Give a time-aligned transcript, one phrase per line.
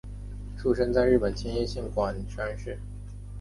[0.57, 2.75] 出生在日本千叶县馆山市。